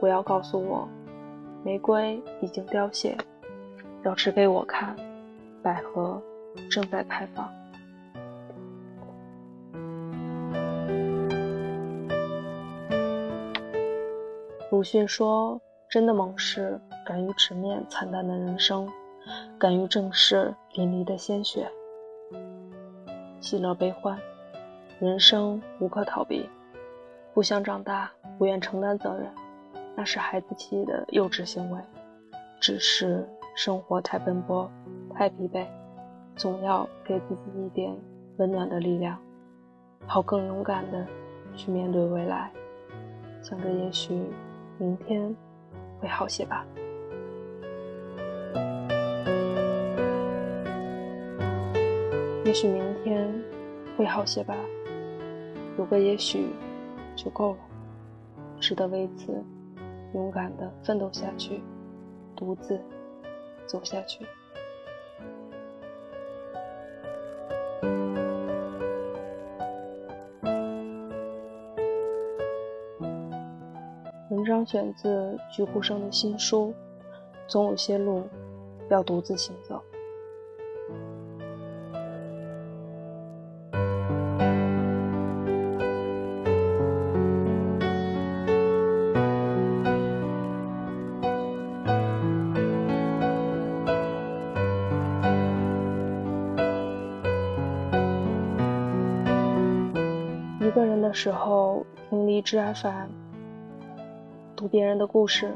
[0.00, 0.88] 不要告诉我，
[1.62, 3.16] 玫瑰已经凋谢，
[4.02, 4.96] 要指给我看，
[5.62, 6.20] 百合
[6.68, 7.48] 正在开放。
[14.84, 15.58] 鲁迅说
[15.88, 18.86] ：“真的猛士敢于直面惨淡的人生。”
[19.58, 21.66] 敢于正视淋漓的鲜血，
[23.40, 24.18] 喜乐悲欢，
[25.00, 26.46] 人生无可逃避。
[27.32, 29.26] 不想长大，不愿承担责任，
[29.96, 31.80] 那是孩子气的幼稚行为。
[32.60, 33.26] 只是
[33.56, 34.70] 生活太奔波，
[35.14, 35.66] 太疲惫，
[36.36, 37.96] 总要给自己一点
[38.36, 39.18] 温暖的力量，
[40.06, 41.06] 好更勇敢的
[41.56, 42.52] 去面对未来。
[43.40, 44.26] 想着也许
[44.78, 45.34] 明天
[46.00, 46.66] 会好些吧。
[52.44, 53.32] 也许明天
[53.96, 54.54] 会好些吧，
[55.78, 56.46] 有个也许
[57.16, 57.58] 就够了，
[58.60, 59.32] 值得为此
[60.12, 61.62] 勇敢的奋斗下去，
[62.36, 62.78] 独自
[63.66, 64.24] 走下去。
[74.66, 76.74] 选自菊湖生的新书，
[77.46, 78.28] 总有些路
[78.88, 79.82] 要独自行走。
[100.60, 103.08] 一个人的时候听荔枝 FM，
[104.56, 105.52] 读别人的故事，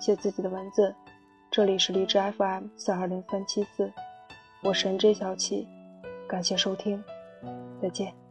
[0.00, 0.94] 写自己的文字。
[1.50, 3.92] 这里是荔枝 FM 四二零三七四，
[4.62, 5.68] 我是 NJ 小七，
[6.26, 7.02] 感谢收听，
[7.80, 8.23] 再见。